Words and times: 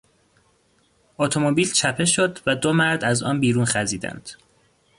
اتومبیل 1.17 1.71
چپه 1.71 2.05
شد 2.05 2.39
و 2.45 2.55
دو 2.55 2.73
مرد 2.73 3.03
از 3.03 3.23
آن 3.23 3.39
بیرون 3.39 3.65
خزیدند. 3.65 4.29